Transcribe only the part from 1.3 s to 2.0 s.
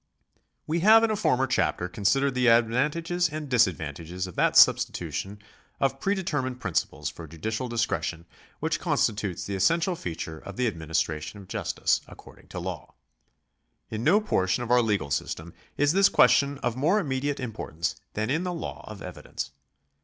chapter